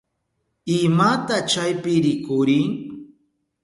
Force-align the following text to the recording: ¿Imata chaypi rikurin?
¿Imata 0.79 1.37
chaypi 1.49 1.93
rikurin? 2.03 2.67